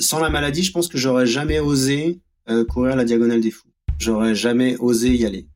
Sans 0.00 0.20
la 0.20 0.30
maladie, 0.30 0.62
je 0.62 0.72
pense 0.72 0.88
que 0.88 0.98
j'aurais 0.98 1.26
jamais 1.26 1.60
osé 1.60 2.20
courir 2.68 2.96
la 2.96 3.04
diagonale 3.04 3.40
des 3.40 3.50
fous. 3.50 3.68
J'aurais 3.98 4.34
jamais 4.34 4.76
osé 4.78 5.14
y 5.14 5.24
aller. 5.24 5.46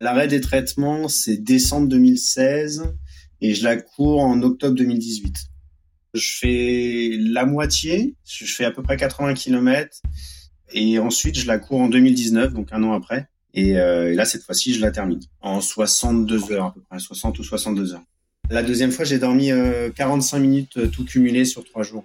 L'arrêt 0.00 0.28
des 0.28 0.40
traitements, 0.40 1.08
c'est 1.08 1.36
décembre 1.36 1.88
2016 1.88 2.94
et 3.40 3.54
je 3.54 3.64
la 3.64 3.76
cours 3.76 4.20
en 4.20 4.42
octobre 4.42 4.74
2018. 4.74 5.36
Je 6.14 6.30
fais 6.38 7.10
la 7.18 7.46
moitié, 7.46 8.14
je 8.24 8.44
fais 8.46 8.64
à 8.64 8.70
peu 8.70 8.82
près 8.82 8.96
80 8.96 9.34
km 9.34 10.00
et 10.72 10.98
ensuite 10.98 11.38
je 11.38 11.46
la 11.46 11.58
cours 11.58 11.80
en 11.80 11.88
2019, 11.88 12.54
donc 12.54 12.72
un 12.72 12.82
an 12.82 12.92
après. 12.92 13.28
Euh, 13.56 14.12
et, 14.12 14.14
là, 14.14 14.24
cette 14.24 14.42
fois-ci, 14.42 14.74
je 14.74 14.80
la 14.80 14.90
termine 14.90 15.20
en 15.40 15.60
62 15.60 16.52
heures 16.52 16.66
à 16.66 16.74
peu 16.74 16.80
près, 16.80 16.98
60 16.98 17.38
ou 17.38 17.42
62 17.42 17.94
heures. 17.94 18.04
La 18.50 18.62
deuxième 18.62 18.92
fois, 18.92 19.04
j'ai 19.04 19.18
dormi 19.18 19.50
45 19.96 20.36
euh, 20.36 20.40
minutes 20.40 20.76
euh, 20.76 20.86
tout 20.86 21.04
cumulé 21.04 21.44
sur 21.44 21.64
trois 21.64 21.82
jours. 21.82 22.02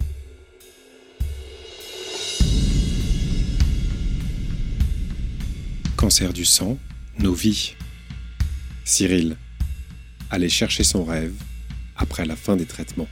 Cancer 6.04 6.34
du 6.34 6.44
sang, 6.44 6.76
nos 7.18 7.32
vies. 7.32 7.76
Cyril, 8.84 9.38
aller 10.28 10.50
chercher 10.50 10.84
son 10.84 11.02
rêve 11.02 11.32
après 11.96 12.26
la 12.26 12.36
fin 12.36 12.56
des 12.56 12.66
traitements. 12.66 13.08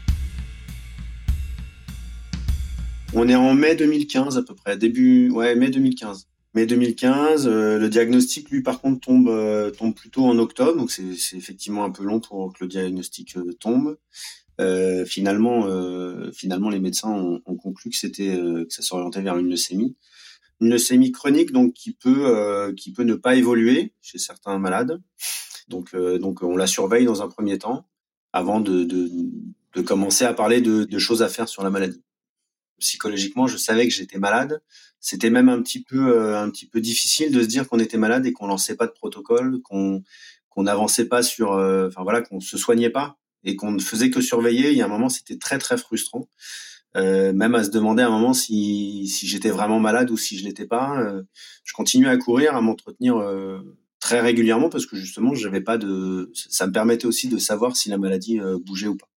On 3.14 3.30
est 3.30 3.34
en 3.34 3.54
mai 3.54 3.76
2015 3.76 4.36
à 4.36 4.42
peu 4.42 4.54
près, 4.54 4.76
début, 4.76 5.30
ouais, 5.30 5.54
mai 5.54 5.70
2015. 5.70 6.28
Mai 6.52 6.66
2015, 6.66 7.46
euh, 7.46 7.78
le 7.78 7.88
diagnostic, 7.88 8.50
lui, 8.50 8.60
par 8.60 8.82
contre, 8.82 9.00
tombe, 9.00 9.30
euh, 9.30 9.70
tombe 9.70 9.94
plutôt 9.94 10.26
en 10.26 10.38
octobre, 10.38 10.76
donc 10.76 10.90
c'est 10.90 11.34
effectivement 11.34 11.84
un 11.84 11.90
peu 11.90 12.04
long 12.04 12.20
pour 12.20 12.52
que 12.52 12.62
le 12.62 12.68
diagnostic 12.68 13.38
euh, 13.38 13.54
tombe. 13.58 13.96
finalement, 15.06 15.66
finalement, 16.34 16.68
les 16.68 16.78
médecins 16.78 17.08
ont, 17.08 17.56
conclu 17.56 17.90
que 17.90 17.96
c'était 17.96 18.36
que 18.36 18.66
ça 18.68 18.82
s'orientait 18.82 19.22
vers 19.22 19.38
une 19.38 19.48
leucémie, 19.48 19.96
une 20.62 20.70
leucémie 20.70 21.12
chronique, 21.12 21.52
donc 21.52 21.74
qui 21.74 21.92
peut 21.92 22.72
qui 22.76 22.92
peut 22.92 23.02
ne 23.02 23.14
pas 23.14 23.34
évoluer 23.34 23.92
chez 24.00 24.18
certains 24.18 24.58
malades. 24.58 25.02
Donc 25.68 25.94
donc 25.94 26.42
on 26.42 26.56
la 26.56 26.66
surveille 26.66 27.04
dans 27.04 27.22
un 27.22 27.28
premier 27.28 27.58
temps 27.58 27.86
avant 28.32 28.60
de 28.60 28.84
de, 28.84 29.10
de 29.74 29.82
commencer 29.82 30.24
à 30.24 30.32
parler 30.32 30.60
de, 30.60 30.84
de 30.84 30.98
choses 30.98 31.22
à 31.22 31.28
faire 31.28 31.48
sur 31.48 31.62
la 31.62 31.70
maladie 31.70 32.02
psychologiquement, 32.82 33.46
je 33.46 33.56
savais 33.56 33.88
que 33.88 33.94
j'étais 33.94 34.18
malade. 34.18 34.60
C'était 35.00 35.30
même 35.30 35.48
un 35.48 35.62
petit 35.62 35.82
peu 35.82 36.16
euh, 36.16 36.38
un 36.38 36.50
petit 36.50 36.66
peu 36.66 36.80
difficile 36.80 37.32
de 37.32 37.40
se 37.40 37.46
dire 37.46 37.68
qu'on 37.68 37.78
était 37.78 37.96
malade 37.96 38.26
et 38.26 38.32
qu'on 38.32 38.46
lançait 38.46 38.76
pas 38.76 38.86
de 38.86 38.92
protocole, 38.92 39.62
qu'on 39.62 40.02
qu'on 40.50 40.64
n'avançait 40.64 41.06
pas 41.06 41.22
sur, 41.22 41.52
euh, 41.52 41.88
enfin 41.88 42.02
voilà, 42.02 42.20
qu'on 42.20 42.40
se 42.40 42.58
soignait 42.58 42.90
pas 42.90 43.16
et 43.42 43.56
qu'on 43.56 43.72
ne 43.72 43.80
faisait 43.80 44.10
que 44.10 44.20
surveiller. 44.20 44.70
Il 44.72 44.76
y 44.76 44.82
a 44.82 44.84
un 44.84 44.88
moment, 44.88 45.08
c'était 45.08 45.38
très 45.38 45.58
très 45.58 45.78
frustrant, 45.78 46.28
euh, 46.96 47.32
même 47.32 47.54
à 47.54 47.64
se 47.64 47.70
demander 47.70 48.02
à 48.02 48.08
un 48.08 48.10
moment 48.10 48.32
si 48.32 49.06
si 49.08 49.26
j'étais 49.26 49.50
vraiment 49.50 49.80
malade 49.80 50.10
ou 50.10 50.16
si 50.16 50.38
je 50.38 50.44
l'étais 50.44 50.66
pas. 50.66 51.04
je 51.64 51.72
continuais 51.72 52.10
à 52.10 52.16
courir, 52.16 52.56
à 52.56 52.60
m'entretenir 52.60 53.22
très 54.00 54.20
régulièrement 54.20 54.68
parce 54.68 54.86
que 54.86 54.96
justement, 54.96 55.34
j'avais 55.34 55.60
pas 55.60 55.78
de, 55.78 56.30
ça 56.34 56.66
me 56.66 56.72
permettait 56.72 57.06
aussi 57.06 57.28
de 57.28 57.38
savoir 57.38 57.76
si 57.76 57.88
la 57.88 57.98
maladie 57.98 58.40
bougeait 58.64 58.88
ou 58.88 58.96
pas. 58.96 59.08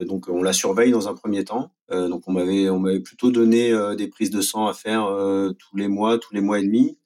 Donc 0.00 0.28
on 0.28 0.42
la 0.42 0.52
surveille 0.52 0.92
dans 0.92 1.08
un 1.08 1.14
premier 1.14 1.44
temps. 1.44 1.72
Euh, 1.90 2.08
donc 2.08 2.28
on 2.28 2.32
m'avait 2.32 2.68
on 2.70 2.78
m'avait 2.78 3.00
plutôt 3.00 3.30
donné 3.30 3.72
euh, 3.72 3.96
des 3.96 4.08
prises 4.08 4.30
de 4.30 4.40
sang 4.40 4.66
à 4.66 4.74
faire 4.74 5.06
euh, 5.06 5.52
tous 5.52 5.76
les 5.76 5.88
mois, 5.88 6.18
tous 6.18 6.34
les 6.34 6.40
mois 6.40 6.60
et 6.60 6.62
demi. 6.62 6.98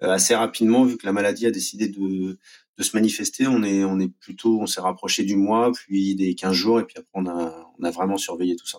assez 0.00 0.34
rapidement, 0.34 0.84
vu 0.84 0.96
que 0.96 1.06
la 1.06 1.12
maladie 1.12 1.46
a 1.46 1.50
décidé 1.50 1.88
de, 1.88 2.38
de 2.78 2.82
se 2.82 2.96
manifester, 2.96 3.46
on 3.48 3.62
est 3.64 3.84
on 3.84 3.98
est 4.00 4.08
plutôt 4.08 4.60
on 4.60 4.66
s'est 4.66 4.80
rapproché 4.80 5.24
du 5.24 5.36
mois, 5.36 5.72
puis 5.72 6.14
des 6.14 6.34
15 6.34 6.52
jours, 6.52 6.80
et 6.80 6.84
puis 6.84 6.96
après 6.98 7.10
on 7.14 7.26
a 7.26 7.72
on 7.78 7.84
a 7.84 7.90
vraiment 7.90 8.18
surveillé 8.18 8.56
tout 8.56 8.66
ça 8.66 8.78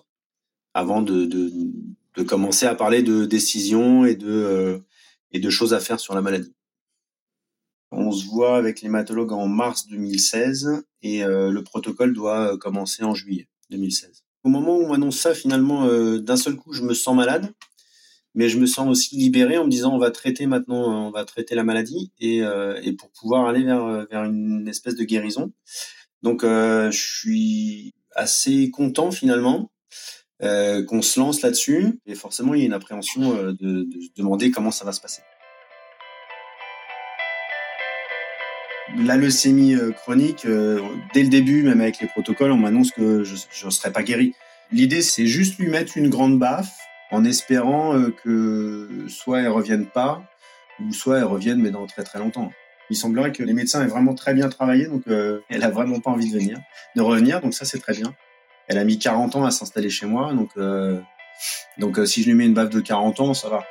avant 0.74 1.02
de, 1.02 1.24
de, 1.24 1.52
de 2.16 2.22
commencer 2.22 2.66
à 2.66 2.74
parler 2.74 3.02
de 3.02 3.24
décisions 3.24 4.04
et 4.04 4.14
de 4.14 4.80
et 5.32 5.38
de 5.38 5.50
choses 5.50 5.74
à 5.74 5.80
faire 5.80 6.00
sur 6.00 6.14
la 6.14 6.22
maladie. 6.22 6.54
On 7.92 8.12
se 8.12 8.26
voit 8.26 8.56
avec 8.56 8.82
l'hématologue 8.82 9.32
en 9.32 9.48
mars 9.48 9.86
2016 9.88 10.84
et 11.02 11.22
le 11.24 11.60
protocole 11.62 12.12
doit 12.12 12.58
commencer 12.58 13.04
en 13.04 13.14
juillet. 13.14 13.48
2016. 13.70 14.24
Au 14.44 14.48
moment 14.48 14.76
où 14.76 14.82
on 14.82 14.88
m'annonce 14.88 15.18
ça, 15.18 15.34
finalement, 15.34 15.86
euh, 15.86 16.18
d'un 16.18 16.36
seul 16.36 16.56
coup, 16.56 16.72
je 16.72 16.82
me 16.82 16.94
sens 16.94 17.16
malade, 17.16 17.52
mais 18.34 18.48
je 18.48 18.58
me 18.58 18.66
sens 18.66 18.88
aussi 18.88 19.16
libéré 19.16 19.58
en 19.58 19.64
me 19.64 19.70
disant 19.70 19.94
on 19.94 19.98
va 19.98 20.10
traiter 20.10 20.46
maintenant, 20.46 21.06
on 21.06 21.10
va 21.10 21.24
traiter 21.24 21.54
la 21.54 21.64
maladie 21.64 22.12
et, 22.20 22.42
euh, 22.42 22.80
et 22.82 22.92
pour 22.92 23.10
pouvoir 23.10 23.46
aller 23.46 23.64
vers, 23.64 24.06
vers 24.10 24.24
une 24.24 24.68
espèce 24.68 24.94
de 24.94 25.04
guérison. 25.04 25.52
Donc, 26.22 26.44
euh, 26.44 26.90
je 26.90 26.98
suis 26.98 27.94
assez 28.14 28.70
content 28.70 29.10
finalement 29.10 29.70
qu'on 30.40 31.02
se 31.02 31.20
lance 31.20 31.42
là-dessus 31.42 31.98
et 32.06 32.14
forcément, 32.14 32.54
il 32.54 32.60
y 32.60 32.62
a 32.62 32.66
une 32.66 32.72
appréhension 32.72 33.34
de, 33.34 33.52
de 33.52 34.00
se 34.00 34.08
demander 34.16 34.50
comment 34.50 34.70
ça 34.70 34.84
va 34.84 34.92
se 34.92 35.00
passer. 35.00 35.22
la 38.96 39.16
leucémie 39.16 39.74
euh, 39.74 39.92
chronique, 39.92 40.44
euh, 40.46 40.80
dès 41.14 41.22
le 41.22 41.28
début, 41.28 41.62
même 41.62 41.80
avec 41.80 42.00
les 42.00 42.06
protocoles, 42.06 42.52
on 42.52 42.56
m'annonce 42.56 42.90
que 42.90 43.24
je 43.24 43.66
ne 43.66 43.70
serai 43.70 43.92
pas 43.92 44.02
guéri. 44.02 44.34
L'idée, 44.72 45.02
c'est 45.02 45.26
juste 45.26 45.58
lui 45.58 45.68
mettre 45.68 45.96
une 45.96 46.08
grande 46.08 46.38
baffe 46.38 46.76
en 47.10 47.24
espérant 47.24 47.96
euh, 47.96 48.14
que 48.22 48.88
soit 49.08 49.40
elle 49.40 49.48
revienne 49.48 49.86
pas, 49.86 50.22
ou 50.80 50.92
soit 50.92 51.18
elle 51.18 51.24
revienne, 51.24 51.60
mais 51.60 51.70
dans 51.70 51.86
très 51.86 52.04
très 52.04 52.18
longtemps. 52.18 52.52
Il 52.88 52.96
semblerait 52.96 53.32
que 53.32 53.42
les 53.42 53.52
médecins 53.52 53.82
aient 53.82 53.88
vraiment 53.88 54.14
très 54.14 54.34
bien 54.34 54.48
travaillé, 54.48 54.86
donc 54.86 55.04
elle 55.06 55.62
a 55.62 55.70
vraiment 55.70 56.00
pas 56.00 56.10
envie 56.10 56.28
de 56.28 56.36
venir, 56.36 56.58
de 56.96 57.02
revenir, 57.02 57.40
donc 57.40 57.54
ça 57.54 57.64
c'est 57.64 57.78
très 57.78 57.92
bien. 57.92 58.12
Elle 58.70 58.78
a 58.78 58.84
mis 58.84 58.98
40 58.98 59.36
ans 59.36 59.44
à 59.44 59.50
s'installer 59.50 59.90
chez 59.90 60.06
moi, 60.06 60.32
donc 60.32 60.56
donc 61.78 61.98
si 62.06 62.22
je 62.22 62.28
lui 62.28 62.34
mets 62.34 62.46
une 62.46 62.54
baffe 62.54 62.70
de 62.70 62.80
40 62.80 63.20
ans, 63.20 63.34
ça 63.34 63.48
va. 63.48 63.64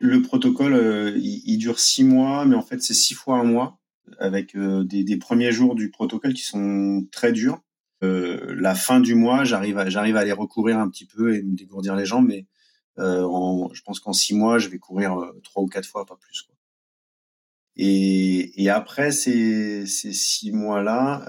Le 0.00 0.22
protocole, 0.22 0.72
euh, 0.72 1.12
il, 1.18 1.58
dure 1.58 1.78
six 1.78 2.04
mois, 2.04 2.46
mais 2.46 2.56
en 2.56 2.62
fait, 2.62 2.82
c'est 2.82 2.94
six 2.94 3.12
fois 3.12 3.36
un 3.36 3.44
mois, 3.44 3.78
avec 4.18 4.56
euh, 4.56 4.82
des, 4.82 5.16
premiers 5.18 5.52
jours 5.52 5.74
du 5.74 5.90
protocole 5.90 6.32
qui 6.32 6.42
sont 6.42 7.06
très 7.12 7.32
durs. 7.32 7.60
Euh, 8.02 8.54
la 8.56 8.74
fin 8.74 8.98
du 8.98 9.14
mois, 9.14 9.44
j'arrive 9.44 9.76
à, 9.76 9.90
j'arrive 9.90 10.16
à 10.16 10.20
aller 10.20 10.32
recourir 10.32 10.78
un 10.78 10.88
petit 10.88 11.04
peu 11.04 11.34
et 11.34 11.42
me 11.42 11.54
dégourdir 11.54 11.96
les 11.96 12.06
jambes, 12.06 12.26
mais 12.26 12.46
je 12.96 13.82
pense 13.82 14.00
qu'en 14.00 14.14
six 14.14 14.34
mois, 14.34 14.58
je 14.58 14.68
vais 14.68 14.78
courir 14.78 15.16
trois 15.44 15.62
ou 15.62 15.66
quatre 15.66 15.86
fois, 15.86 16.06
pas 16.06 16.16
plus. 16.16 16.48
Et, 17.82 18.68
après 18.68 19.10
ces, 19.10 19.86
six 19.86 20.52
mois-là, 20.52 21.24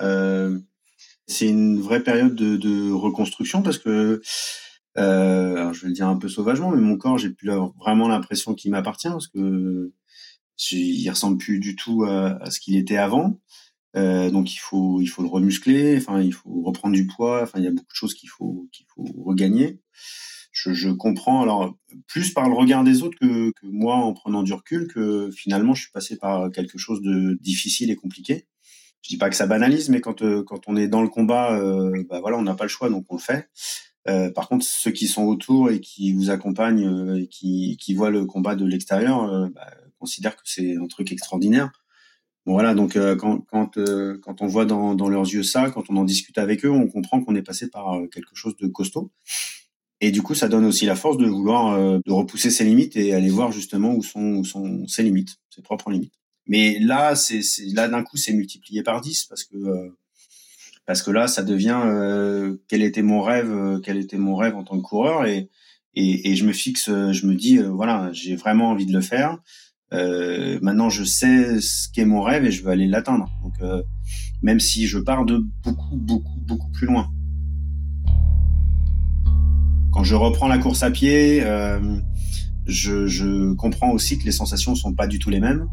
c'est 1.26 1.48
une 1.48 1.80
vraie 1.80 2.04
période 2.04 2.36
de, 2.36 2.92
reconstruction 2.92 3.62
parce 3.62 3.78
que 3.78 4.22
euh, 4.98 5.72
je 5.72 5.82
vais 5.82 5.88
le 5.88 5.94
dire 5.94 6.08
un 6.08 6.18
peu 6.18 6.28
sauvagement, 6.28 6.72
mais 6.72 6.82
mon 6.82 6.98
corps, 6.98 7.18
j'ai 7.18 7.30
plus 7.30 7.50
vraiment 7.80 8.10
l'impression 8.10 8.54
qu'il 8.54 8.72
m'appartient 8.72 9.08
parce 9.08 9.28
que 9.28 9.94
il 10.72 11.10
ressemble 11.10 11.38
plus 11.38 11.60
du 11.60 11.76
tout 11.76 12.04
à, 12.04 12.52
ce 12.52 12.60
qu'il 12.60 12.76
était 12.76 12.98
avant. 12.98 13.40
Euh, 13.96 14.30
donc 14.30 14.54
il 14.54 14.58
faut 14.58 15.02
il 15.02 15.08
faut 15.08 15.22
le 15.22 15.30
remuscler, 15.30 15.98
enfin 15.98 16.22
il 16.22 16.34
faut 16.34 16.62
reprendre 16.64 16.96
du 16.96 17.08
poids, 17.08 17.42
enfin 17.44 17.60
il 17.60 17.66
y 17.66 17.68
a 17.68 17.72
beaucoup 17.72 17.92
de 17.92 17.96
choses 17.96 18.14
qu'il 18.14 18.30
faut 18.30 18.68
qu'il 18.72 18.86
faut 18.94 19.06
regagner. 19.24 19.80
Je, 20.52 20.74
je, 20.74 20.90
comprends 20.90 21.42
alors 21.42 21.78
plus 22.08 22.34
par 22.34 22.50
le 22.50 22.56
regard 22.56 22.84
des 22.84 23.04
autres 23.04 23.18
que, 23.18 23.52
que, 23.52 23.66
moi 23.66 23.96
en 23.96 24.14
prenant 24.14 24.44
du 24.44 24.54
recul 24.54 24.88
que 24.88 25.32
finalement 25.32 25.74
je 25.74 25.84
suis 25.84 25.92
passé 25.92 26.18
par 26.18 26.52
quelque 26.52 26.78
chose 26.78 27.02
de 27.02 27.38
difficile 27.42 27.90
et 27.90 27.96
compliqué. 27.96 28.48
Je 29.02 29.10
dis 29.10 29.18
pas 29.18 29.30
que 29.30 29.36
ça 29.36 29.48
banalise, 29.48 29.90
mais 29.90 30.02
quand 30.02 30.22
euh, 30.22 30.44
quand 30.44 30.68
on 30.68 30.76
est 30.76 30.88
dans 30.88 31.02
le 31.02 31.08
combat, 31.08 31.58
euh, 31.58 32.04
bah 32.10 32.20
voilà, 32.20 32.38
on 32.38 32.44
n'a 32.44 32.54
pas 32.54 32.66
le 32.66 32.70
choix 32.70 32.90
donc 32.90 33.06
on 33.10 33.16
le 33.16 33.22
fait. 33.22 33.50
Euh, 34.08 34.32
par 34.32 34.48
contre, 34.50 34.66
ceux 34.66 34.92
qui 34.92 35.08
sont 35.08 35.24
autour 35.24 35.70
et 35.70 35.80
qui 35.80 36.14
vous 36.14 36.30
accompagnent 36.32 36.88
euh, 36.88 37.22
et 37.22 37.28
qui, 37.28 37.78
qui 37.80 37.94
voient 37.94 38.10
le 38.10 38.26
combat 38.26 38.56
de 38.56 38.66
l'extérieur 38.66 39.24
euh, 39.24 39.48
bah, 39.54 39.68
considèrent 40.00 40.36
que 40.36 40.42
c'est 40.46 40.76
un 40.76 40.88
truc 40.88 41.12
extraordinaire. 41.12 41.72
Bon 42.48 42.54
voilà, 42.54 42.74
donc 42.74 42.98
quand 43.20 43.42
quand 43.42 43.78
quand 44.24 44.42
on 44.42 44.48
voit 44.48 44.66
dans, 44.66 44.96
dans 44.96 45.10
leurs 45.10 45.28
yeux 45.32 45.44
ça, 45.44 45.70
quand 45.70 45.92
on 45.92 45.98
en 45.98 46.04
discute 46.04 46.40
avec 46.40 46.66
eux, 46.66 46.72
on 46.72 46.88
comprend 46.88 47.22
qu'on 47.22 47.36
est 47.36 47.44
passé 47.44 47.70
par 47.70 48.00
quelque 48.12 48.34
chose 48.34 48.58
de 48.58 48.66
costaud. 48.66 49.12
Et 50.02 50.12
du 50.12 50.22
coup, 50.22 50.34
ça 50.34 50.48
donne 50.48 50.66
aussi 50.66 50.86
la 50.86 50.96
force 50.96 51.18
de 51.18 51.28
vouloir 51.28 51.78
de 51.78 52.12
repousser 52.12 52.50
ses 52.50 52.66
limites 52.66 52.96
et 52.96 53.14
aller 53.14 53.30
voir 53.30 53.52
justement 53.52 53.94
où 53.94 54.02
sont 54.02 54.34
où 54.34 54.44
sont 54.44 54.88
ses 54.88 55.04
limites, 55.04 55.38
ses 55.50 55.62
propres 55.62 55.92
limites. 55.92 56.14
Mais 56.48 56.80
là, 56.80 57.16
c'est 57.16 57.42
là 57.74 57.88
d'un 57.88 58.04
coup, 58.04 58.18
c'est 58.18 58.34
multiplié 58.34 58.82
par 58.84 59.02
10 59.02 59.26
parce 59.26 59.44
que 59.44 59.56
parce 60.86 61.04
que 61.04 61.12
là, 61.12 61.28
ça 61.28 61.44
devient 61.44 61.80
euh, 61.86 62.58
quel 62.68 62.82
était 62.82 63.02
mon 63.02 63.22
rêve, 63.22 63.52
euh, 63.52 63.80
quel 63.80 63.98
était 63.98 64.18
mon 64.18 64.36
rêve 64.36 64.56
en 64.56 64.64
tant 64.64 64.78
que 64.78 64.84
coureur 64.84 65.26
et 65.26 65.50
et, 65.94 66.32
et 66.32 66.36
je 66.36 66.46
me 66.46 66.54
fixe, 66.54 66.88
euh, 66.90 67.12
je 67.12 67.26
me 67.28 67.36
dis 67.36 67.58
voilà, 67.58 68.10
j'ai 68.14 68.36
vraiment 68.36 68.70
envie 68.70 68.86
de 68.86 68.94
le 68.94 69.02
faire. 69.02 69.38
maintenant, 70.62 70.90
je 70.90 71.04
sais 71.04 71.60
ce 71.62 71.90
qu'est 71.94 72.06
mon 72.06 72.22
rêve 72.22 72.46
et 72.46 72.52
je 72.52 72.64
veux 72.64 72.72
aller 72.72 72.88
l'atteindre. 72.88 73.30
Donc, 73.44 73.56
même 74.42 74.60
si 74.60 74.88
je 74.88 75.00
pars 75.00 75.26
de 75.26 75.44
beaucoup, 75.64 75.96
beaucoup, 75.98 76.40
beaucoup 76.42 76.72
plus 76.72 76.88
loin. 76.88 77.10
Quand 79.92 80.04
je 80.04 80.16
reprends 80.16 80.48
la 80.48 80.58
course 80.58 80.84
à 80.84 80.92
pied, 80.92 81.44
je, 82.66 83.08
je 83.08 83.54
comprends 83.54 83.92
aussi 83.92 84.18
que 84.18 84.26
les 84.26 84.32
sensations 84.32 84.76
sont 84.76 84.94
pas 84.94 85.08
du 85.08 85.20
tout 85.20 85.30
les 85.30 85.40
mêmes. 85.40 85.68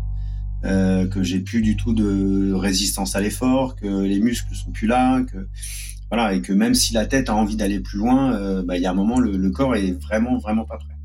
Euh, 0.65 1.07
que 1.07 1.23
j'ai 1.23 1.39
plus 1.39 1.63
du 1.63 1.77
tout 1.77 1.93
de 1.93 2.53
résistance 2.53 3.15
à 3.15 3.21
l'effort, 3.21 3.77
que 3.77 4.03
les 4.03 4.19
muscles 4.19 4.53
sont 4.57 4.73
plus 4.73 4.89
là, 4.89 5.23
que 5.23 5.47
voilà, 6.11 6.35
et 6.35 6.43
que 6.43 6.53
même 6.53 6.75
si 6.75 6.95
la 6.95 7.07
tête 7.07 7.29
a 7.29 7.35
envie 7.37 7.55
d'aller 7.55 7.79
plus 7.79 7.99
loin, 7.99 8.63
bah, 8.65 8.77
il 8.77 8.83
y 8.83 8.87
a 8.87 8.91
un 8.91 8.95
moment, 8.95 9.21
le, 9.21 9.37
le, 9.37 9.51
corps 9.51 9.77
est 9.77 9.93
vraiment, 10.03 10.39
vraiment 10.39 10.65
pas 10.65 10.79
prêt. 10.79 10.97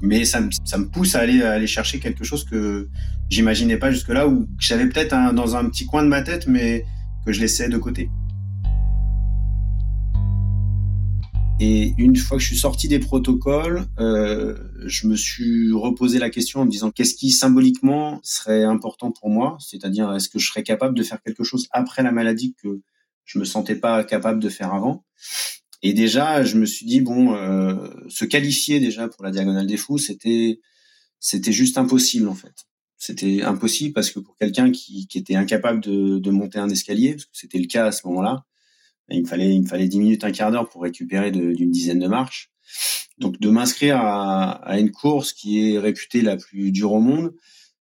Mais 0.00 0.24
ça 0.24 0.40
me, 0.40 0.48
ça 0.64 0.78
me 0.78 0.88
pousse 0.88 1.16
à 1.16 1.20
aller, 1.20 1.42
à 1.42 1.52
aller 1.52 1.66
chercher 1.66 1.98
quelque 1.98 2.24
chose 2.24 2.44
que 2.44 2.88
j'imaginais 3.28 3.76
pas 3.76 3.90
jusque-là, 3.90 4.26
ou 4.26 4.46
que 4.46 4.48
j'avais 4.60 4.88
peut-être 4.88 5.34
dans 5.34 5.56
un 5.56 5.66
petit 5.66 5.84
coin 5.84 6.02
de 6.02 6.08
ma 6.08 6.22
tête, 6.22 6.46
mais 6.46 6.86
que 7.26 7.32
je 7.32 7.40
laissais 7.42 7.68
de 7.68 7.76
côté. 7.76 8.08
Et 11.62 11.92
une 11.98 12.16
fois 12.16 12.38
que 12.38 12.42
je 12.42 12.48
suis 12.48 12.56
sorti 12.56 12.88
des 12.88 12.98
protocoles, 12.98 13.84
euh, 13.98 14.56
je 14.86 15.06
me 15.06 15.14
suis 15.14 15.70
reposé 15.72 16.18
la 16.18 16.30
question 16.30 16.60
en 16.60 16.64
me 16.64 16.70
disant 16.70 16.90
qu'est-ce 16.90 17.14
qui 17.14 17.30
symboliquement 17.30 18.18
serait 18.22 18.64
important 18.64 19.12
pour 19.12 19.28
moi, 19.28 19.58
c'est-à-dire 19.60 20.10
est-ce 20.14 20.30
que 20.30 20.38
je 20.38 20.48
serais 20.48 20.62
capable 20.62 20.96
de 20.96 21.02
faire 21.02 21.20
quelque 21.20 21.44
chose 21.44 21.68
après 21.70 22.02
la 22.02 22.12
maladie 22.12 22.54
que 22.62 22.80
je 23.26 23.38
me 23.38 23.44
sentais 23.44 23.74
pas 23.76 24.02
capable 24.04 24.42
de 24.42 24.48
faire 24.48 24.72
avant? 24.72 25.04
Et 25.82 25.92
déjà, 25.92 26.42
je 26.44 26.56
me 26.56 26.64
suis 26.64 26.86
dit 26.86 27.02
bon, 27.02 27.34
euh, 27.34 27.90
se 28.08 28.24
qualifier 28.24 28.80
déjà 28.80 29.08
pour 29.08 29.22
la 29.22 29.30
diagonale 29.30 29.66
des 29.66 29.76
fous, 29.76 29.98
c'était 29.98 30.60
c'était 31.18 31.52
juste 31.52 31.76
impossible 31.76 32.28
en 32.28 32.34
fait. 32.34 32.54
C'était 32.96 33.42
impossible 33.42 33.92
parce 33.92 34.10
que 34.10 34.20
pour 34.20 34.34
quelqu'un 34.38 34.70
qui, 34.70 35.06
qui 35.08 35.18
était 35.18 35.36
incapable 35.36 35.80
de, 35.80 36.18
de 36.18 36.30
monter 36.30 36.58
un 36.58 36.70
escalier, 36.70 37.12
parce 37.12 37.26
que 37.26 37.30
c'était 37.34 37.58
le 37.58 37.66
cas 37.66 37.86
à 37.86 37.92
ce 37.92 38.06
moment-là, 38.06 38.46
il 39.10 39.22
me 39.22 39.26
fallait, 39.26 39.54
il 39.54 39.62
me 39.62 39.66
fallait 39.66 39.88
10 39.88 39.98
minutes, 39.98 40.24
un 40.24 40.32
quart 40.32 40.50
d'heure 40.50 40.68
pour 40.68 40.82
récupérer 40.82 41.30
d'une 41.30 41.70
dizaine 41.70 41.98
de 41.98 42.08
marches. 42.08 42.50
Donc 43.18 43.38
de 43.38 43.50
m'inscrire 43.50 43.96
à, 43.96 44.52
à, 44.52 44.78
une 44.78 44.92
course 44.92 45.32
qui 45.32 45.72
est 45.72 45.78
réputée 45.78 46.22
la 46.22 46.36
plus 46.36 46.72
dure 46.72 46.92
au 46.92 47.00
monde, 47.00 47.34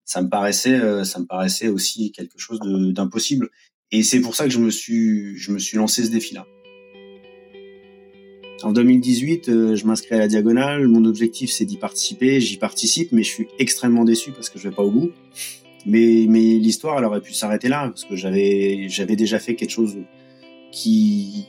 ça 0.09 0.21
me 0.21 0.29
paraissait, 0.29 0.73
euh, 0.73 1.03
ça 1.03 1.19
me 1.19 1.25
paraissait 1.25 1.67
aussi 1.67 2.11
quelque 2.11 2.39
chose 2.39 2.59
d'impossible. 2.59 3.49
Et 3.91 4.01
c'est 4.01 4.21
pour 4.21 4.35
ça 4.35 4.45
que 4.45 4.49
je 4.49 4.59
me 4.59 4.71
suis, 4.71 5.37
je 5.37 5.51
me 5.51 5.59
suis 5.59 5.77
lancé 5.77 6.03
ce 6.03 6.09
défi-là. 6.09 6.45
En 8.63 8.71
2018, 8.71 9.49
euh, 9.49 9.75
je 9.75 9.85
m'inscris 9.85 10.15
à 10.15 10.17
la 10.17 10.27
diagonale. 10.27 10.87
Mon 10.87 11.05
objectif, 11.05 11.51
c'est 11.51 11.65
d'y 11.65 11.77
participer. 11.77 12.41
J'y 12.41 12.57
participe, 12.57 13.11
mais 13.11 13.23
je 13.23 13.29
suis 13.29 13.47
extrêmement 13.59 14.03
déçu 14.03 14.31
parce 14.31 14.49
que 14.49 14.59
je 14.59 14.67
vais 14.67 14.75
pas 14.75 14.83
au 14.83 14.91
bout. 14.91 15.11
Mais, 15.85 16.25
mais 16.27 16.57
l'histoire, 16.57 16.97
elle 16.97 17.05
aurait 17.05 17.21
pu 17.21 17.33
s'arrêter 17.33 17.69
là 17.69 17.87
parce 17.87 18.03
que 18.03 18.15
j'avais, 18.15 18.89
j'avais 18.89 19.15
déjà 19.15 19.39
fait 19.39 19.55
quelque 19.55 19.69
chose 19.69 19.95
qui, 20.71 21.47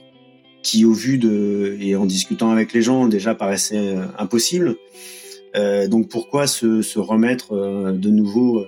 qui 0.62 0.84
au 0.84 0.92
vu 0.92 1.18
de 1.18 1.76
et 1.80 1.96
en 1.96 2.06
discutant 2.06 2.50
avec 2.50 2.72
les 2.72 2.82
gens 2.82 3.06
déjà 3.06 3.34
paraissait 3.34 3.96
euh, 3.96 4.04
impossible. 4.18 4.76
Euh, 5.56 5.88
donc 5.88 6.08
pourquoi 6.08 6.46
se, 6.46 6.82
se 6.82 6.98
remettre 6.98 7.52
euh, 7.52 7.92
de 7.92 8.10
nouveau 8.10 8.66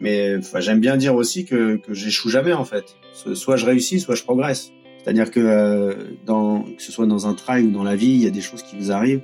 Mais 0.00 0.36
enfin, 0.36 0.60
j'aime 0.60 0.80
bien 0.80 0.96
dire 0.96 1.14
aussi 1.14 1.44
que, 1.44 1.76
que 1.76 1.94
j'échoue 1.94 2.30
jamais 2.30 2.52
en 2.52 2.64
fait. 2.64 2.96
Soit 3.12 3.56
je 3.56 3.66
réussis, 3.66 4.00
soit 4.00 4.14
je 4.14 4.22
progresse. 4.22 4.72
C'est-à-dire 5.02 5.30
que 5.30 5.40
euh, 5.40 5.94
dans 6.26 6.62
que 6.62 6.82
ce 6.82 6.92
soit 6.92 7.06
dans 7.06 7.26
un 7.26 7.34
trail 7.34 7.64
ou 7.64 7.70
dans 7.70 7.84
la 7.84 7.96
vie, 7.96 8.10
il 8.10 8.22
y 8.22 8.26
a 8.26 8.30
des 8.30 8.40
choses 8.40 8.62
qui 8.62 8.76
vous 8.76 8.92
arrivent 8.92 9.22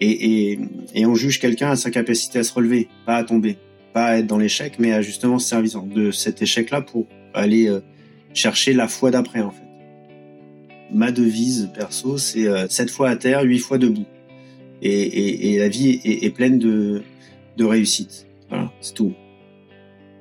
et, 0.00 0.50
et, 0.50 0.58
et 0.94 1.06
on 1.06 1.14
juge 1.14 1.40
quelqu'un 1.40 1.70
à 1.70 1.76
sa 1.76 1.90
capacité 1.90 2.38
à 2.38 2.44
se 2.44 2.52
relever, 2.52 2.88
pas 3.06 3.16
à 3.16 3.24
tomber, 3.24 3.56
pas 3.94 4.06
à 4.06 4.18
être 4.18 4.26
dans 4.26 4.38
l'échec, 4.38 4.74
mais 4.78 4.92
à 4.92 5.00
justement 5.00 5.38
se 5.38 5.48
servir 5.48 5.82
de 5.82 6.10
cet 6.10 6.42
échec-là 6.42 6.82
pour 6.82 7.06
aller 7.32 7.74
chercher 8.34 8.74
la 8.74 8.88
foi 8.88 9.10
d'après 9.10 9.40
en 9.40 9.50
fait 9.50 9.65
ma 10.92 11.12
devise 11.12 11.70
perso, 11.74 12.18
c'est 12.18 12.46
euh, 12.46 12.68
7 12.68 12.90
fois 12.90 13.10
à 13.10 13.16
terre, 13.16 13.42
8 13.42 13.58
fois 13.58 13.78
debout. 13.78 14.06
Et, 14.82 15.56
la 15.58 15.68
vie 15.68 16.00
est, 16.04 16.24
est, 16.24 16.30
pleine 16.30 16.58
de, 16.58 17.02
de 17.56 17.64
réussite. 17.64 18.26
Voilà, 18.48 18.70
c'est 18.80 18.94
tout. 18.94 19.14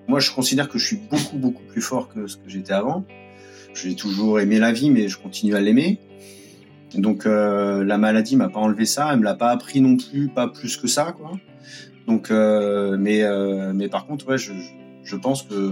Moi, 0.07 0.19
je 0.19 0.31
considère 0.31 0.69
que 0.69 0.77
je 0.77 0.85
suis 0.85 0.99
beaucoup, 1.09 1.37
beaucoup 1.37 1.63
plus 1.63 1.81
fort 1.81 2.09
que 2.09 2.27
ce 2.27 2.37
que 2.37 2.47
j'étais 2.47 2.73
avant. 2.73 3.05
J'ai 3.73 3.95
toujours 3.95 4.39
aimé 4.39 4.59
la 4.59 4.71
vie, 4.71 4.89
mais 4.89 5.07
je 5.07 5.17
continue 5.17 5.55
à 5.55 5.61
l'aimer. 5.61 5.99
Donc, 6.93 7.25
euh, 7.25 7.83
la 7.83 7.97
maladie 7.97 8.35
m'a 8.35 8.49
pas 8.49 8.59
enlevé 8.59 8.85
ça, 8.85 9.09
elle 9.11 9.19
me 9.19 9.23
l'a 9.23 9.33
pas 9.33 9.49
appris 9.49 9.81
non 9.81 9.97
plus, 9.97 10.29
pas 10.29 10.47
plus 10.47 10.77
que 10.77 10.87
ça, 10.87 11.13
quoi. 11.17 11.31
Donc, 12.07 12.31
euh, 12.31 12.95
mais, 12.97 13.23
euh, 13.23 13.73
mais 13.73 13.89
par 13.89 14.05
contre, 14.05 14.27
ouais, 14.29 14.37
je, 14.37 14.53
je 15.03 15.15
pense 15.15 15.43
que 15.43 15.71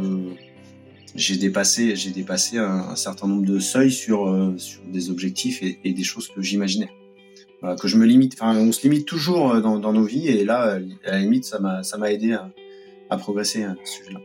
j'ai 1.15 1.37
dépassé, 1.37 1.95
j'ai 1.95 2.11
dépassé 2.11 2.57
un, 2.57 2.89
un, 2.89 2.95
certain 2.95 3.27
nombre 3.27 3.45
de 3.45 3.59
seuils 3.59 3.91
sur, 3.91 4.27
euh, 4.27 4.53
sur 4.57 4.81
des 4.85 5.09
objectifs 5.09 5.61
et, 5.61 5.79
et, 5.83 5.93
des 5.93 6.03
choses 6.03 6.27
que 6.27 6.41
j'imaginais. 6.41 6.89
Voilà, 7.61 7.75
que 7.75 7.87
je 7.87 7.97
me 7.97 8.05
limite, 8.05 8.33
enfin, 8.33 8.57
on 8.57 8.71
se 8.71 8.81
limite 8.83 9.05
toujours 9.07 9.53
euh, 9.53 9.61
dans, 9.61 9.79
dans 9.79 9.93
nos 9.93 10.03
vies 10.03 10.27
et 10.27 10.43
là, 10.43 10.79
à 11.05 11.11
la 11.11 11.19
limite, 11.19 11.45
ça 11.45 11.59
m'a, 11.59 11.83
ça 11.83 11.97
m'a 11.97 12.11
aidé 12.11 12.33
à, 12.33 12.49
à 13.09 13.17
progresser 13.17 13.63
à 13.63 13.75
ce 13.83 13.97
sujet-là. 13.99 14.19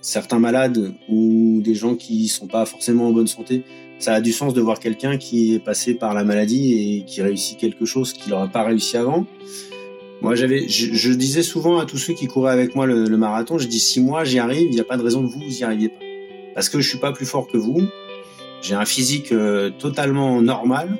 Certains 0.00 0.38
malades 0.38 0.94
ou 1.08 1.60
des 1.62 1.74
gens 1.74 1.96
qui 1.96 2.28
sont 2.28 2.46
pas 2.46 2.64
forcément 2.64 3.08
en 3.08 3.12
bonne 3.12 3.26
santé, 3.26 3.64
ça 3.98 4.14
a 4.14 4.20
du 4.20 4.32
sens 4.32 4.54
de 4.54 4.60
voir 4.60 4.78
quelqu'un 4.78 5.16
qui 5.16 5.54
est 5.54 5.58
passé 5.58 5.94
par 5.94 6.14
la 6.14 6.22
maladie 6.22 6.74
et 6.74 7.04
qui 7.04 7.22
réussit 7.22 7.58
quelque 7.58 7.84
chose 7.86 8.12
qu'il 8.12 8.32
n'aurait 8.32 8.50
pas 8.50 8.62
réussi 8.62 8.96
avant. 8.96 9.26
Moi, 10.22 10.34
j'avais, 10.34 10.66
je, 10.68 10.94
je, 10.94 11.12
disais 11.12 11.42
souvent 11.42 11.78
à 11.78 11.84
tous 11.84 11.98
ceux 11.98 12.14
qui 12.14 12.26
couraient 12.26 12.52
avec 12.52 12.74
moi 12.74 12.86
le, 12.86 13.04
le 13.04 13.16
marathon, 13.16 13.58
je 13.58 13.68
dis 13.68 13.80
si 13.80 14.00
moi 14.00 14.24
j'y 14.24 14.38
arrive, 14.38 14.68
il 14.68 14.74
n'y 14.74 14.80
a 14.80 14.84
pas 14.84 14.96
de 14.96 15.02
raison 15.02 15.26
que 15.26 15.32
vous 15.32 15.40
vous 15.40 15.58
y 15.58 15.62
arriviez 15.62 15.90
pas, 15.90 16.00
parce 16.54 16.68
que 16.68 16.80
je 16.80 16.88
suis 16.88 16.98
pas 16.98 17.12
plus 17.12 17.26
fort 17.26 17.46
que 17.46 17.58
vous. 17.58 17.82
J'ai 18.62 18.74
un 18.74 18.86
physique 18.86 19.30
euh, 19.32 19.70
totalement 19.70 20.40
normal, 20.40 20.96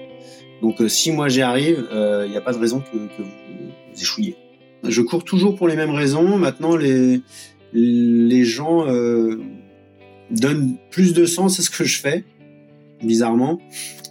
donc 0.63 0.81
euh, 0.81 0.89
si 0.89 1.13
moi 1.13 1.29
j'y 1.29 1.43
arrive, 1.43 1.87
euh, 1.93 2.25
il 2.27 2.31
n'y 2.31 2.37
a 2.37 2.41
pas 2.41 2.53
de 2.53 2.59
raison 2.59 2.81
que, 2.81 2.97
que 2.97 3.23
vous, 3.23 4.01
échouiez. 4.01 4.37
Je 4.87 5.03
cours 5.03 5.25
toujours 5.25 5.57
pour 5.57 5.67
les 5.67 5.77
mêmes 5.77 5.91
raisons. 5.91 6.37
Maintenant, 6.37 6.77
les 6.77 7.23
les 7.73 8.45
gens 8.45 8.87
euh, 8.89 9.37
donnent 10.31 10.77
plus 10.91 11.13
de 11.13 11.27
sens 11.27 11.59
à 11.61 11.63
ce 11.63 11.71
que 11.71 11.85
je 11.85 11.99
fais, 12.01 12.25
bizarrement 13.03 13.61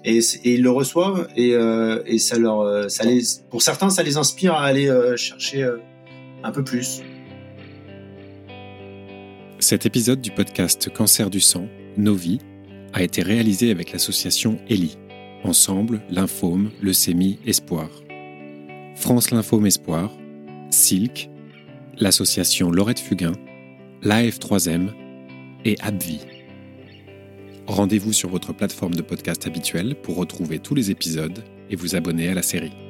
et, 0.05 0.19
ils 0.43 0.61
le 0.61 0.69
reçoivent 0.69 1.27
et, 1.35 1.53
euh, 1.55 2.17
ça 2.17 2.37
leur, 2.37 2.61
euh, 2.61 2.87
ça 2.87 3.03
les, 3.03 3.21
pour 3.49 3.61
certains, 3.61 3.89
ça 3.89 4.03
les 4.03 4.17
inspire 4.17 4.53
à 4.53 4.63
aller 4.65 4.87
euh, 4.87 5.17
chercher 5.17 5.67
un 6.43 6.51
peu 6.51 6.63
plus. 6.63 7.01
Cet 9.59 9.85
épisode 9.85 10.21
du 10.21 10.31
podcast 10.31 10.89
Cancer 10.93 11.29
du 11.29 11.39
sang, 11.39 11.67
Nos 11.97 12.13
vies, 12.13 12.39
a 12.93 13.03
été 13.03 13.23
réalisé 13.23 13.71
avec 13.71 13.91
l'association 13.91 14.59
ELI, 14.69 14.97
Ensemble, 15.43 16.01
Lymphome, 16.09 16.71
Leucémie, 16.81 17.39
Espoir. 17.45 17.89
France 18.95 19.31
Lymphome 19.31 19.65
Espoir, 19.65 20.11
Silk, 20.69 21.29
l'association 21.97 22.71
Laurette 22.71 22.99
Fugain, 22.99 23.33
l'AF3M 24.01 24.89
et 25.65 25.75
Abvi. 25.81 26.19
Rendez-vous 27.67 28.13
sur 28.13 28.29
votre 28.29 28.53
plateforme 28.53 28.93
de 28.93 29.01
podcast 29.01 29.47
habituelle 29.47 29.95
pour 29.95 30.17
retrouver 30.17 30.59
tous 30.59 30.75
les 30.75 30.91
épisodes 30.91 31.43
et 31.69 31.75
vous 31.75 31.95
abonner 31.95 32.29
à 32.29 32.35
la 32.35 32.43
série. 32.43 32.84